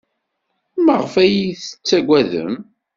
[0.85, 2.53] Maɣef ay iyi-tettaggadem?